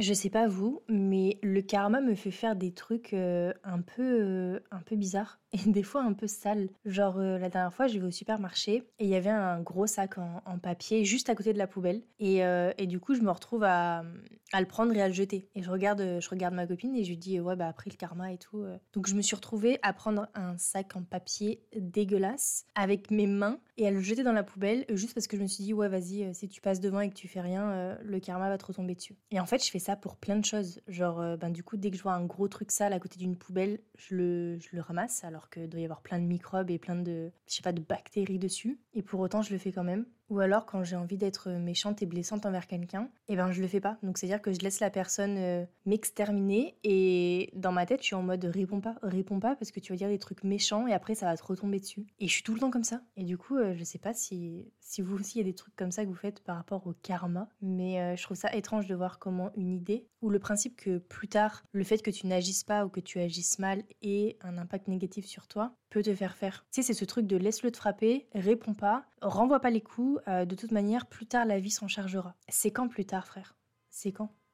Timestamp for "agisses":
63.18-63.58